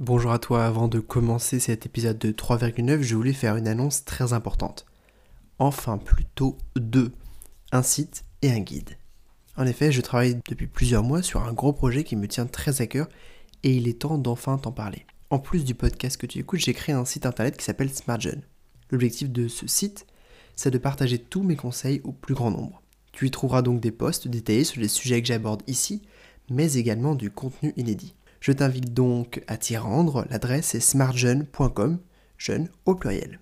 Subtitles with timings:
[0.00, 4.04] Bonjour à toi, avant de commencer cet épisode de 3,9, je voulais faire une annonce
[4.04, 4.86] très importante.
[5.60, 7.12] Enfin plutôt deux,
[7.70, 8.98] un site et un guide.
[9.56, 12.82] En effet, je travaille depuis plusieurs mois sur un gros projet qui me tient très
[12.82, 13.08] à cœur
[13.62, 15.06] et il est temps d'enfin t'en parler.
[15.30, 18.42] En plus du podcast que tu écoutes, j'ai créé un site internet qui s'appelle SmartJeune.
[18.90, 20.06] L'objectif de ce site,
[20.56, 22.82] c'est de partager tous mes conseils au plus grand nombre.
[23.12, 26.02] Tu y trouveras donc des posts détaillés sur les sujets que j'aborde ici,
[26.50, 28.16] mais également du contenu inédit.
[28.44, 31.98] Je t'invite donc à t'y rendre, l'adresse est smartjeune.com,
[32.36, 33.40] jeune au pluriel.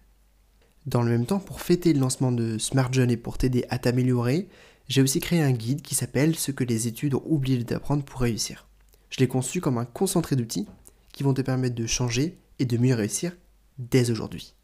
[0.86, 4.48] Dans le même temps, pour fêter le lancement de SmartJeune et pour t'aider à t'améliorer,
[4.86, 8.20] j'ai aussi créé un guide qui s'appelle Ce que les études ont oublié d'apprendre pour
[8.20, 8.68] réussir.
[9.10, 10.68] Je l'ai conçu comme un concentré d'outils
[11.10, 13.36] qui vont te permettre de changer et de mieux réussir
[13.78, 14.54] dès aujourd'hui.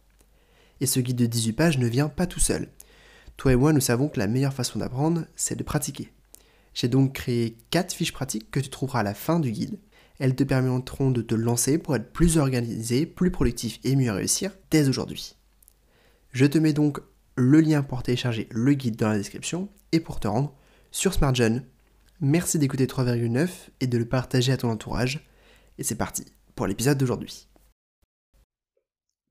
[0.81, 2.69] Et ce guide de 18 pages ne vient pas tout seul.
[3.37, 6.13] Toi et moi, nous savons que la meilleure façon d'apprendre, c'est de pratiquer.
[6.75, 9.81] J'ai donc créé 4 fiches pratiques que tu trouveras à la fin du guide
[10.19, 14.53] elles te permettront de te lancer pour être plus organisé, plus productif et mieux réussir
[14.71, 15.37] dès aujourd'hui.
[16.33, 17.01] Je te mets donc
[17.37, 20.55] le lien pour télécharger le guide dans la description et pour te rendre
[20.91, 21.65] sur SmartGen.
[22.21, 23.49] Merci d'écouter 3,9
[23.81, 25.29] et de le partager à ton entourage.
[25.79, 26.25] Et c'est parti
[26.57, 27.49] pour l'épisode d'aujourd'hui.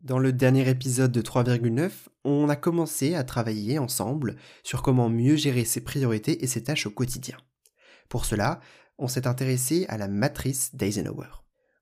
[0.01, 1.91] Dans le dernier épisode de 3,9,
[2.23, 6.85] on a commencé à travailler ensemble sur comment mieux gérer ses priorités et ses tâches
[6.85, 7.35] au quotidien.
[8.07, 8.61] Pour cela,
[8.97, 11.27] on s'est intéressé à la matrice d'Eisenhower.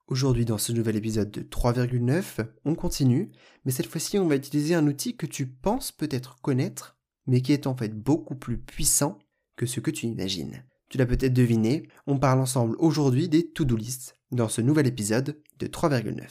[0.08, 3.32] Aujourd'hui, dans ce nouvel épisode de 3,9, on continue,
[3.66, 7.54] mais cette fois-ci, on va utiliser un outil que tu penses peut-être connaître, mais qui
[7.54, 9.18] est en fait beaucoup plus puissant
[9.56, 10.64] que ce que tu imagines.
[10.90, 15.42] Tu l'as peut-être deviné, on parle ensemble aujourd'hui des to-do lists dans ce nouvel épisode
[15.58, 16.22] de 3,9.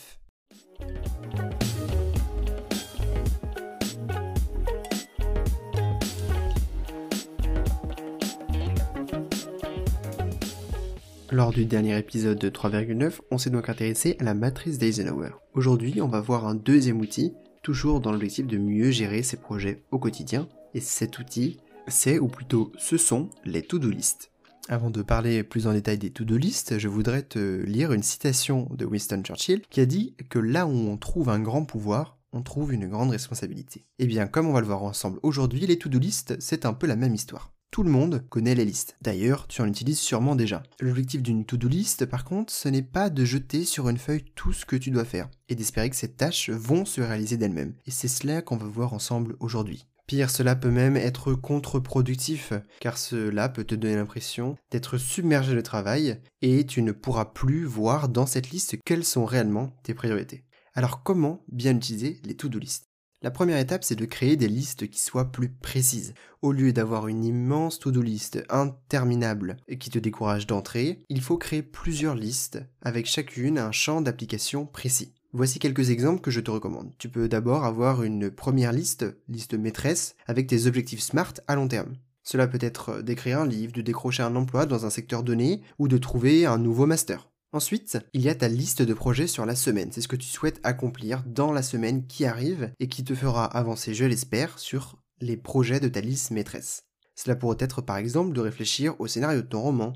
[11.35, 15.31] Lors du dernier épisode de 3,9, on s'est donc intéressé à la matrice d'Eisenhower.
[15.55, 19.83] Aujourd'hui, on va voir un deuxième outil, toujours dans l'objectif de mieux gérer ses projets
[19.91, 20.49] au quotidien.
[20.75, 24.31] Et cet outil, c'est, ou plutôt ce sont, les to-do list.
[24.69, 28.69] Avant de parler plus en détail des to-do list, je voudrais te lire une citation
[28.71, 32.43] de Winston Churchill qui a dit que là où on trouve un grand pouvoir, on
[32.43, 33.81] trouve une grande responsabilité.
[33.99, 36.75] Et eh bien, comme on va le voir ensemble aujourd'hui, les to-do list, c'est un
[36.75, 37.51] peu la même histoire.
[37.75, 38.97] Tout le monde connaît les listes.
[39.03, 40.63] D'ailleurs, tu en utilises sûrement déjà.
[40.79, 44.53] L'objectif d'une to-do list, par contre, ce n'est pas de jeter sur une feuille tout
[44.53, 47.75] ce que tu dois faire et d'espérer que ces tâches vont se réaliser d'elles-mêmes.
[47.85, 49.89] Et c'est cela qu'on va voir ensemble aujourd'hui.
[50.07, 55.61] Pire, cela peut même être contre-productif, car cela peut te donner l'impression d'être submergé de
[55.61, 60.45] travail et tu ne pourras plus voir dans cette liste quelles sont réellement tes priorités.
[60.75, 62.94] Alors comment bien utiliser les to-do list?
[63.25, 66.13] La première étape, c'est de créer des listes qui soient plus précises.
[66.43, 71.63] Au lieu d'avoir une immense to-do list interminable qui te décourage d'entrer, il faut créer
[71.63, 75.15] plusieurs listes avec chacune un champ d'application précis.
[75.33, 76.93] Voici quelques exemples que je te recommande.
[76.99, 81.67] Tu peux d'abord avoir une première liste, liste maîtresse, avec tes objectifs SMART à long
[81.67, 81.95] terme.
[82.25, 85.89] Cela peut être d'écrire un livre, de décrocher un emploi dans un secteur donné ou
[85.89, 87.31] de trouver un nouveau master.
[87.55, 89.93] Ensuite, il y a ta liste de projets sur la semaine.
[89.93, 93.45] C'est ce que tu souhaites accomplir dans la semaine qui arrive et qui te fera
[93.45, 96.83] avancer, je l'espère, sur les projets de ta liste maîtresse.
[97.15, 99.93] Cela pourrait être par exemple de réfléchir au scénario de ton roman,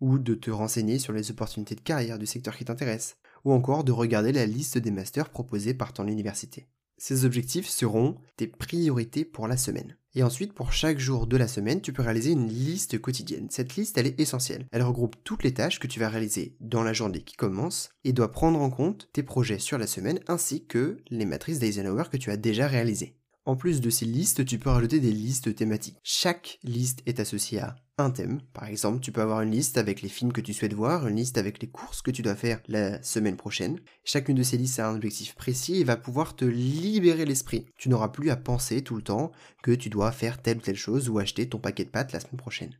[0.00, 3.84] ou de te renseigner sur les opportunités de carrière du secteur qui t'intéresse, ou encore
[3.84, 6.66] de regarder la liste des masters proposés par ton université.
[6.98, 9.96] Ces objectifs seront tes priorités pour la semaine.
[10.16, 13.48] Et ensuite, pour chaque jour de la semaine, tu peux réaliser une liste quotidienne.
[13.50, 14.64] Cette liste, elle est essentielle.
[14.72, 18.14] Elle regroupe toutes les tâches que tu vas réaliser dans la journée qui commence et
[18.14, 22.16] doit prendre en compte tes projets sur la semaine ainsi que les matrices d'Eisenhower que
[22.16, 23.18] tu as déjà réalisées.
[23.44, 25.98] En plus de ces listes, tu peux rajouter des listes thématiques.
[26.02, 28.40] Chaque liste est associée à un thème.
[28.52, 31.16] Par exemple, tu peux avoir une liste avec les films que tu souhaites voir, une
[31.16, 33.80] liste avec les courses que tu dois faire la semaine prochaine.
[34.04, 37.66] Chacune de ces listes a un objectif précis et va pouvoir te libérer l'esprit.
[37.78, 40.76] Tu n'auras plus à penser tout le temps que tu dois faire telle ou telle
[40.76, 42.76] chose ou acheter ton paquet de pâtes la semaine prochaine.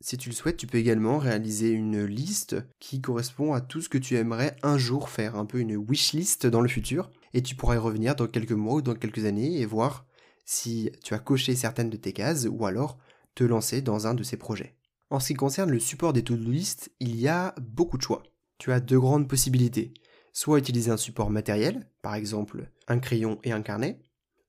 [0.00, 3.88] Si tu le souhaites, tu peux également réaliser une liste qui correspond à tout ce
[3.88, 7.42] que tu aimerais un jour faire, un peu une wish list dans le futur, et
[7.42, 10.06] tu pourras y revenir dans quelques mois ou dans quelques années et voir
[10.44, 12.98] si tu as coché certaines de tes cases ou alors
[13.36, 14.74] te lancer dans un de ces projets.
[15.10, 18.24] En ce qui concerne le support des to-do list, il y a beaucoup de choix.
[18.58, 19.94] Tu as deux grandes possibilités.
[20.32, 24.00] Soit utiliser un support matériel, par exemple un crayon et un carnet,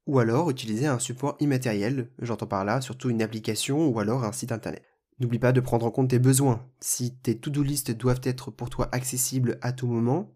[0.07, 4.31] ou alors utiliser un support immatériel, j'entends par là surtout une application ou alors un
[4.31, 4.84] site internet.
[5.19, 6.66] N'oublie pas de prendre en compte tes besoins.
[6.80, 10.33] Si tes to-do list doivent être pour toi accessibles à tout moment,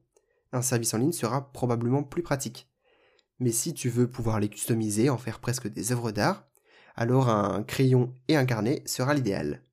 [0.52, 2.68] un service en ligne sera probablement plus pratique.
[3.40, 6.51] Mais si tu veux pouvoir les customiser, en faire presque des œuvres d'art,
[6.96, 9.64] alors un crayon et un carnet sera l'idéal.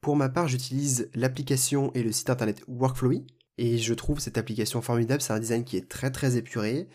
[0.00, 3.26] Pour ma part, j'utilise l'application et le site internet Workflowy,
[3.58, 6.88] Et je trouve cette application formidable, c'est un design qui est très très épuré.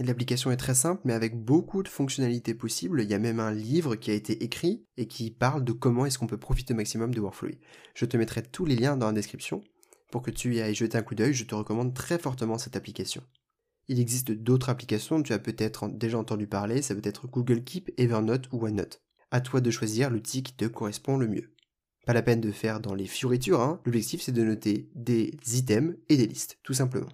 [0.00, 3.02] L'application est très simple, mais avec beaucoup de fonctionnalités possibles.
[3.02, 6.06] Il y a même un livre qui a été écrit et qui parle de comment
[6.06, 7.58] est-ce qu'on peut profiter au maximum de Workflowy.
[7.94, 9.62] Je te mettrai tous les liens dans la description
[10.10, 11.34] pour que tu y ailles jeter un coup d'œil.
[11.34, 13.22] Je te recommande très fortement cette application.
[13.88, 17.90] Il existe d'autres applications, tu as peut-être déjà entendu parler, ça peut être Google Keep,
[17.96, 19.00] Evernote ou OneNote.
[19.30, 21.50] À toi de choisir l'outil qui te correspond le mieux.
[22.06, 23.80] Pas la peine de faire dans les fioritures, hein.
[23.84, 27.10] l'objectif c'est de noter des items et des listes, tout simplement.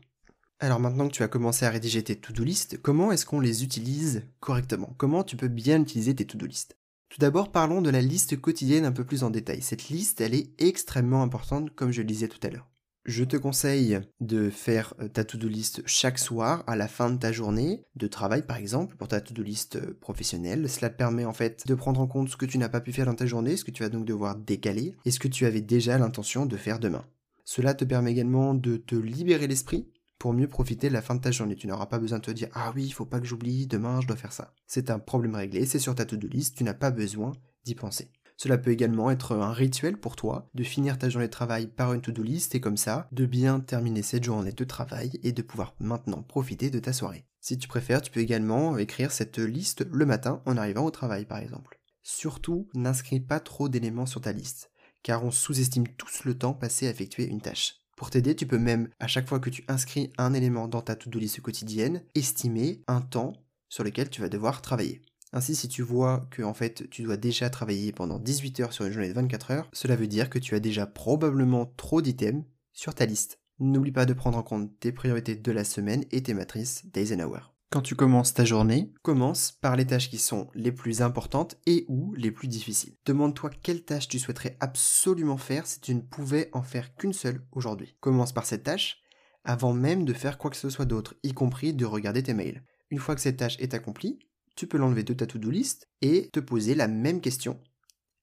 [0.61, 3.65] Alors maintenant que tu as commencé à rédiger tes to-do list, comment est-ce qu'on les
[3.65, 4.95] utilise correctement?
[4.97, 6.77] Comment tu peux bien utiliser tes to-do list?
[7.09, 9.63] Tout d'abord, parlons de la liste quotidienne un peu plus en détail.
[9.63, 12.69] Cette liste, elle est extrêmement importante comme je le disais tout à l'heure.
[13.05, 17.19] Je te conseille de faire euh, ta to-do list chaque soir à la fin de
[17.19, 20.71] ta journée de travail par exemple pour ta to-do list euh, professionnelle.
[20.71, 22.93] Cela te permet en fait de prendre en compte ce que tu n'as pas pu
[22.93, 25.45] faire dans ta journée, ce que tu vas donc devoir décaler et ce que tu
[25.45, 27.05] avais déjà l'intention de faire demain.
[27.45, 29.87] Cela te permet également de te libérer l'esprit
[30.19, 31.57] pour mieux profiter de la fin de ta journée.
[31.57, 34.01] Tu n'auras pas besoin de te dire ah oui, il faut pas que j'oublie, demain
[34.01, 34.55] je dois faire ça.
[34.67, 37.33] C'est un problème réglé, c'est sur ta to-do list, tu n'as pas besoin
[37.67, 38.09] d'y penser.
[38.37, 41.93] Cela peut également être un rituel pour toi de finir ta journée de travail par
[41.93, 45.43] une to-do list et comme ça, de bien terminer cette journée de travail et de
[45.43, 47.27] pouvoir maintenant profiter de ta soirée.
[47.41, 51.27] Si tu préfères, tu peux également écrire cette liste le matin en arrivant au travail
[51.27, 51.81] par exemple.
[52.03, 54.71] Surtout, n'inscris pas trop d'éléments sur ta liste,
[55.03, 57.77] car on sous-estime tous le temps passé à effectuer une tâche.
[57.97, 60.97] Pour t'aider, tu peux même, à chaque fois que tu inscris un élément dans ta
[60.97, 63.33] to-do list quotidienne, estimer un temps
[63.69, 65.03] sur lequel tu vas devoir travailler.
[65.37, 68.85] Ainsi, si tu vois que en fait tu dois déjà travailler pendant 18 heures sur
[68.85, 72.45] une journée de 24 heures, cela veut dire que tu as déjà probablement trop d'items
[72.73, 73.41] sur ta liste.
[73.59, 77.53] N'oublie pas de prendre en compte tes priorités de la semaine et tes matrices Hours.
[77.71, 81.85] Quand tu commences ta journée, commence par les tâches qui sont les plus importantes et
[81.89, 82.95] ou les plus difficiles.
[83.05, 87.45] Demande-toi quelle tâche tu souhaiterais absolument faire si tu ne pouvais en faire qu'une seule
[87.51, 87.97] aujourd'hui.
[87.99, 89.03] Commence par cette tâche
[89.43, 92.63] avant même de faire quoi que ce soit d'autre, y compris de regarder tes mails.
[92.91, 94.21] Une fois que cette tâche est accomplie,
[94.57, 97.61] tu peux l'enlever de ta to-do list et te poser la même question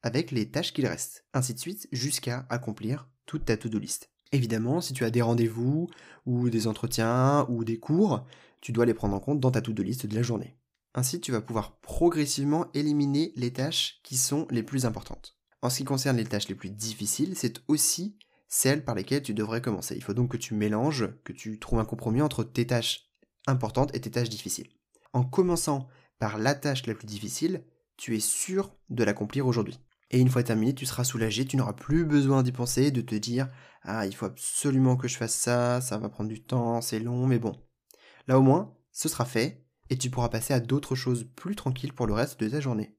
[0.04, 4.10] avec les tâches qu'il reste, ainsi de suite jusqu'à accomplir toute ta to-do list.
[4.31, 5.89] Évidemment, si tu as des rendez-vous
[6.25, 8.25] ou des entretiens ou des cours,
[8.62, 10.57] tu dois les prendre en compte dans ta to-do list de la journée.
[10.94, 15.38] Ainsi, tu vas pouvoir progressivement éliminer les tâches qui sont les plus importantes.
[15.62, 18.18] En ce qui concerne les tâches les plus difficiles, c'est aussi
[18.48, 19.95] celles par lesquelles tu devrais commencer.
[19.95, 23.12] Il faut donc que tu mélanges, que tu trouves un compromis entre tes tâches
[23.48, 24.69] importantes et tes tâches difficiles.
[25.13, 25.88] En commençant
[26.21, 27.63] par la tâche la plus difficile,
[27.97, 29.79] tu es sûr de l'accomplir aujourd'hui.
[30.12, 33.15] Et une fois terminé, tu seras soulagé, tu n'auras plus besoin d'y penser, de te
[33.15, 33.50] dire
[33.81, 37.25] Ah, il faut absolument que je fasse ça, ça va prendre du temps, c'est long,
[37.25, 37.59] mais bon.
[38.27, 41.94] Là au moins, ce sera fait, et tu pourras passer à d'autres choses plus tranquilles
[41.94, 42.95] pour le reste de ta journée.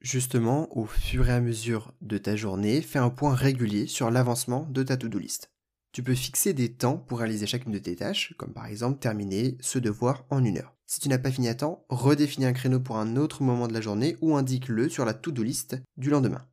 [0.00, 4.66] Justement, au fur et à mesure de ta journée, fais un point régulier sur l'avancement
[4.70, 5.52] de ta to-do list.
[5.92, 9.56] Tu peux fixer des temps pour réaliser chacune de tes tâches, comme par exemple terminer
[9.60, 10.76] ce devoir en une heure.
[10.86, 13.72] Si tu n'as pas fini à temps, redéfinis un créneau pour un autre moment de
[13.72, 16.46] la journée ou indique-le sur la to-do list du lendemain.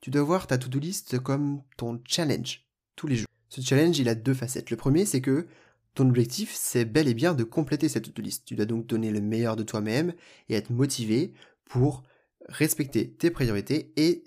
[0.00, 2.66] Tu dois voir ta to-do list comme ton challenge
[2.96, 3.28] tous les jours.
[3.48, 4.70] Ce challenge, il a deux facettes.
[4.70, 5.46] Le premier, c'est que
[5.94, 8.44] ton objectif, c'est bel et bien de compléter cette to-do list.
[8.44, 10.14] Tu dois donc donner le meilleur de toi-même
[10.48, 11.32] et être motivé
[11.64, 12.02] pour
[12.48, 14.24] respecter tes priorités et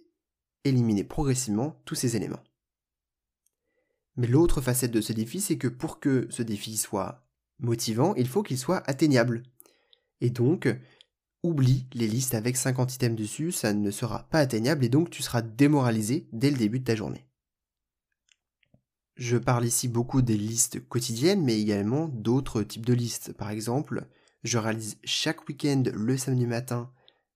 [0.63, 2.43] éliminer progressivement tous ces éléments.
[4.15, 7.25] Mais l'autre facette de ce défi, c'est que pour que ce défi soit
[7.59, 9.43] motivant, il faut qu'il soit atteignable.
[10.21, 10.67] Et donc,
[11.43, 15.21] oublie les listes avec 50 items dessus, ça ne sera pas atteignable et donc tu
[15.21, 17.25] seras démoralisé dès le début de ta journée.
[19.15, 23.33] Je parle ici beaucoup des listes quotidiennes, mais également d'autres types de listes.
[23.33, 24.07] Par exemple,
[24.43, 26.91] je réalise chaque week-end le samedi matin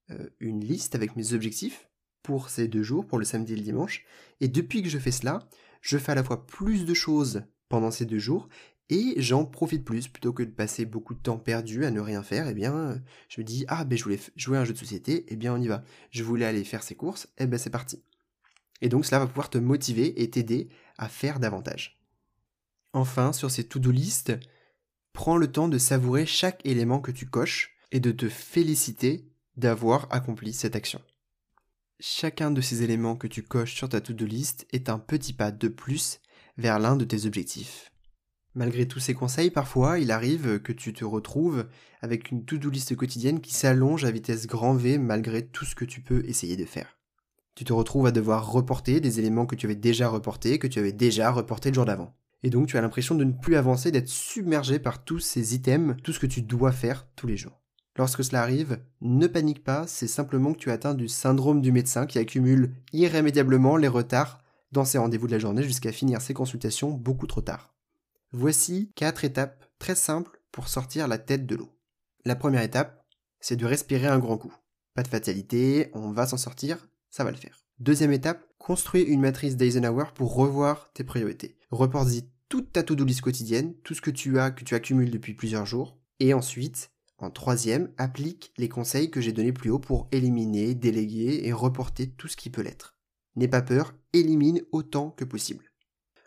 [0.10, 1.88] euh, une liste avec mes objectifs
[2.24, 4.06] pour ces deux jours, pour le samedi et le dimanche.
[4.42, 5.48] Et depuis que je fais cela,
[5.82, 8.48] je fais à la fois plus de choses pendant ces deux jours
[8.90, 12.24] et j'en profite plus plutôt que de passer beaucoup de temps perdu à ne rien
[12.24, 12.48] faire.
[12.48, 15.26] Eh bien, je me dis ah ben je voulais jouer à un jeu de société,
[15.28, 15.84] eh bien on y va.
[16.12, 18.02] Je voulais aller faire ses courses, eh ben c'est parti.
[18.82, 22.00] Et donc cela va pouvoir te motiver et t'aider à faire davantage.
[22.94, 24.34] Enfin, sur ces to-do list,
[25.14, 30.08] prends le temps de savourer chaque élément que tu coches et de te féliciter d'avoir
[30.12, 31.02] accompli cette action.
[32.00, 35.50] Chacun de ces éléments que tu coches sur ta to-do list est un petit pas
[35.50, 36.20] de plus
[36.60, 37.92] vers l'un de tes objectifs.
[38.54, 41.68] Malgré tous ces conseils, parfois, il arrive que tu te retrouves
[42.04, 45.86] avec une to-do list quotidienne qui s'allonge à vitesse grand V malgré tout ce que
[45.86, 47.00] tu peux essayer de faire.
[47.56, 50.78] Tu te retrouves à devoir reporter des éléments que tu avais déjà reportés, que tu
[50.78, 52.16] avais déjà reportés le jour d'avant.
[52.44, 55.96] Et donc tu as l'impression de ne plus avancer, d'être submergé par tous ces items,
[56.04, 57.60] tout ce que tu dois faire tous les jours.
[57.98, 62.06] Lorsque cela arrive, ne panique pas, c'est simplement que tu atteins du syndrome du médecin
[62.06, 66.92] qui accumule irrémédiablement les retards dans ses rendez-vous de la journée jusqu'à finir ses consultations
[66.92, 67.74] beaucoup trop tard.
[68.32, 71.70] Voici quatre étapes très simples pour sortir la tête de l'eau.
[72.24, 73.04] La première étape,
[73.40, 74.54] c'est de respirer un grand coup.
[74.94, 77.66] Pas de fatalité, on va s'en sortir, ça va le faire.
[77.80, 81.58] Deuxième étape, construis une matrice d'Eisenhower pour revoir tes priorités.
[81.72, 85.34] Reporte-y toute ta to-do list quotidienne, tout ce que tu as, que tu accumules depuis
[85.34, 85.98] plusieurs jours.
[86.20, 91.42] Et ensuite, en troisième, applique les conseils que j'ai donnés plus haut pour éliminer, déléguer
[91.44, 92.96] et reporter tout ce qui peut l'être.
[93.36, 95.72] N'aie pas peur, élimine autant que possible.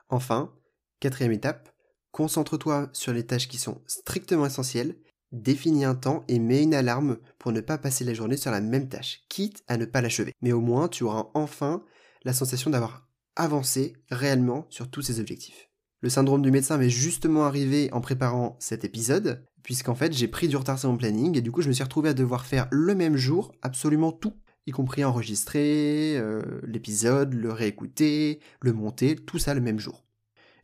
[0.09, 0.53] Enfin,
[0.99, 1.73] quatrième étape,
[2.11, 4.97] concentre-toi sur les tâches qui sont strictement essentielles,
[5.33, 8.61] définis un temps et mets une alarme pour ne pas passer la journée sur la
[8.61, 10.35] même tâche, quitte à ne pas l'achever.
[10.43, 11.85] Mais au moins, tu auras enfin
[12.25, 15.70] la sensation d'avoir avancé réellement sur tous ces objectifs.
[16.03, 20.49] Le syndrome du médecin m'est justement arrivé en préparant cet épisode, puisqu'en fait j'ai pris
[20.49, 22.69] du retard sur mon planning et du coup je me suis retrouvé à devoir faire
[22.71, 24.33] le même jour absolument tout,
[24.67, 30.07] y compris enregistrer euh, l'épisode, le réécouter, le monter, tout ça le même jour.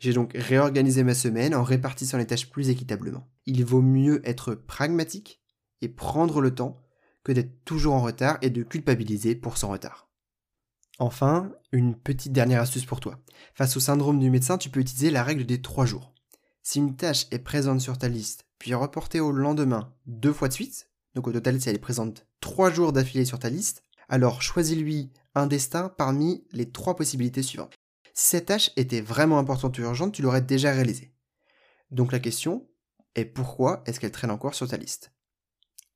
[0.00, 3.28] J'ai donc réorganisé ma semaine en répartissant les tâches plus équitablement.
[3.44, 5.42] Il vaut mieux être pragmatique
[5.82, 6.82] et prendre le temps
[7.24, 10.05] que d'être toujours en retard et de culpabiliser pour son retard.
[10.98, 13.20] Enfin, une petite dernière astuce pour toi.
[13.54, 16.14] Face au syndrome du médecin, tu peux utiliser la règle des trois jours.
[16.62, 20.54] Si une tâche est présente sur ta liste, puis reportée au lendemain deux fois de
[20.54, 24.40] suite, donc au total si elle est présente trois jours d'affilée sur ta liste, alors
[24.40, 27.74] choisis-lui un destin parmi les trois possibilités suivantes.
[28.14, 31.12] Si cette tâche était vraiment importante ou urgente, tu l'aurais déjà réalisée.
[31.90, 32.66] Donc la question
[33.14, 35.12] est pourquoi est-ce qu'elle traîne encore sur ta liste?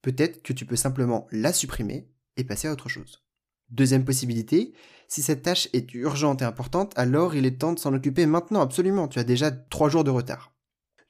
[0.03, 3.23] Peut-être que tu peux simplement la supprimer et passer à autre chose.
[3.71, 4.73] Deuxième possibilité,
[5.09, 8.61] si cette tâche est urgente et importante, alors il est temps de s'en occuper maintenant,
[8.61, 10.55] absolument, tu as déjà trois jours de retard.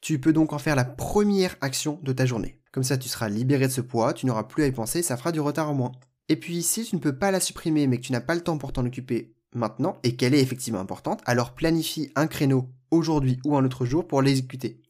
[0.00, 2.61] Tu peux donc en faire la première action de ta journée.
[2.73, 5.17] Comme ça, tu seras libéré de ce poids, tu n'auras plus à y penser, ça
[5.17, 5.93] fera du retard en moins.
[6.29, 8.40] Et puis, si tu ne peux pas la supprimer, mais que tu n'as pas le
[8.40, 13.38] temps pour t'en occuper maintenant, et qu'elle est effectivement importante, alors planifie un créneau aujourd'hui
[13.45, 14.81] ou un autre jour pour l'exécuter.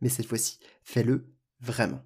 [0.00, 2.02] Mais cette fois-ci, fais-le vraiment.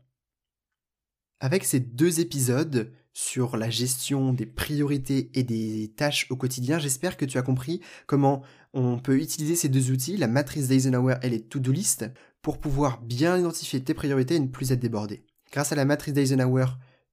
[1.41, 6.79] Avec ces deux épisodes, sur la gestion des priorités et des tâches au quotidien.
[6.79, 11.17] J'espère que tu as compris comment on peut utiliser ces deux outils, la matrice d'Eisenhower
[11.23, 12.07] et les to-do list,
[12.43, 15.25] pour pouvoir bien identifier tes priorités et ne plus être débordé.
[15.53, 16.67] Grâce à la matrice d'Eisenhower,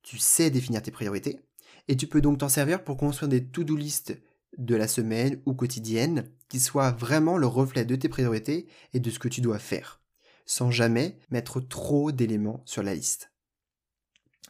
[0.04, 1.40] tu sais définir tes priorités
[1.88, 4.18] et tu peux donc t'en servir pour construire des to-do list
[4.58, 9.10] de la semaine ou quotidienne qui soient vraiment le reflet de tes priorités et de
[9.10, 10.02] ce que tu dois faire,
[10.46, 13.32] sans jamais mettre trop d'éléments sur la liste.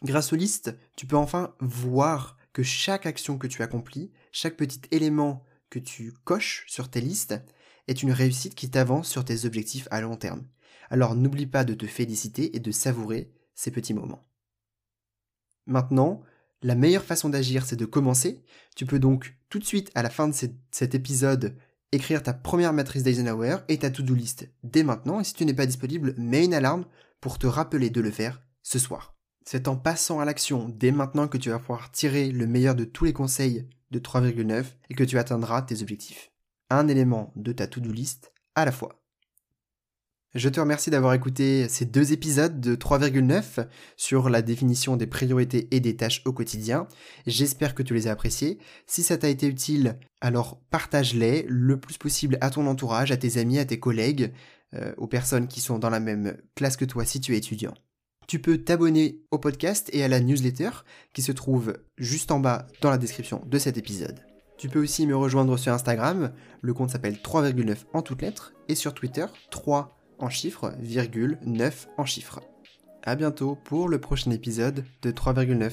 [0.03, 4.81] Grâce aux listes, tu peux enfin voir que chaque action que tu accomplis, chaque petit
[4.91, 7.35] élément que tu coches sur tes listes,
[7.87, 10.45] est une réussite qui t'avance sur tes objectifs à long terme.
[10.89, 14.23] Alors n'oublie pas de te féliciter et de savourer ces petits moments.
[15.65, 16.21] Maintenant,
[16.61, 18.41] la meilleure façon d'agir, c'est de commencer.
[18.75, 20.35] Tu peux donc tout de suite, à la fin de
[20.71, 21.55] cet épisode,
[21.91, 25.19] écrire ta première matrice d'Eisenhower et ta to-do list dès maintenant.
[25.19, 26.85] Et si tu n'es pas disponible, mets une alarme
[27.21, 29.16] pour te rappeler de le faire ce soir.
[29.49, 32.83] C'est en passant à l'action dès maintenant que tu vas pouvoir tirer le meilleur de
[32.83, 36.33] tous les conseils de 3,9 et que tu atteindras tes objectifs.
[36.69, 39.01] Un élément de ta to-do list à la fois.
[40.35, 45.73] Je te remercie d'avoir écouté ces deux épisodes de 3,9 sur la définition des priorités
[45.73, 46.89] et des tâches au quotidien.
[47.25, 48.59] J'espère que tu les as appréciés.
[48.85, 53.37] Si ça t'a été utile, alors partage-les le plus possible à ton entourage, à tes
[53.37, 54.33] amis, à tes collègues,
[54.73, 57.73] euh, aux personnes qui sont dans la même classe que toi si tu es étudiant.
[58.27, 60.69] Tu peux t'abonner au podcast et à la newsletter
[61.13, 64.19] qui se trouve juste en bas dans la description de cet épisode.
[64.57, 68.75] Tu peux aussi me rejoindre sur Instagram, le compte s'appelle 3,9 en toutes lettres, et
[68.75, 72.41] sur Twitter, 3 en chiffres, virgule 9 en chiffres.
[73.03, 75.71] A bientôt pour le prochain épisode de 3,9.